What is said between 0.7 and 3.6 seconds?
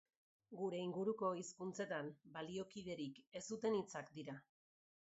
inguruko hizkuntzetan baliokiderik ez